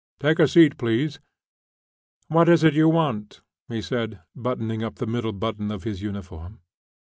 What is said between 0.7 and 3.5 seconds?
please. What is it you want?"